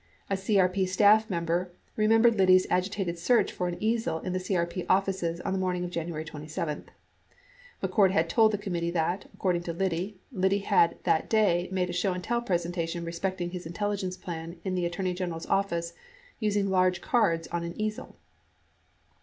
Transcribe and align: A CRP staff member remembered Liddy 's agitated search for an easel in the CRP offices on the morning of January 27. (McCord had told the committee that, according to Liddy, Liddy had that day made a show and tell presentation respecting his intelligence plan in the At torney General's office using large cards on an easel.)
A 0.31 0.35
CRP 0.35 0.87
staff 0.87 1.29
member 1.29 1.71
remembered 1.95 2.33
Liddy 2.35 2.57
's 2.57 2.65
agitated 2.71 3.19
search 3.19 3.51
for 3.51 3.67
an 3.67 3.77
easel 3.79 4.19
in 4.21 4.33
the 4.33 4.39
CRP 4.39 4.83
offices 4.89 5.39
on 5.41 5.53
the 5.53 5.59
morning 5.59 5.83
of 5.85 5.91
January 5.91 6.25
27. 6.25 6.89
(McCord 7.83 8.09
had 8.09 8.27
told 8.27 8.51
the 8.51 8.57
committee 8.57 8.89
that, 8.89 9.29
according 9.35 9.61
to 9.61 9.73
Liddy, 9.73 10.17
Liddy 10.31 10.57
had 10.57 10.95
that 11.03 11.29
day 11.29 11.69
made 11.71 11.91
a 11.91 11.93
show 11.93 12.13
and 12.13 12.23
tell 12.23 12.41
presentation 12.41 13.05
respecting 13.05 13.51
his 13.51 13.67
intelligence 13.67 14.17
plan 14.17 14.57
in 14.63 14.73
the 14.73 14.87
At 14.87 14.93
torney 14.93 15.13
General's 15.13 15.45
office 15.45 15.93
using 16.39 16.71
large 16.71 17.01
cards 17.01 17.47
on 17.49 17.63
an 17.63 17.79
easel.) 17.79 18.15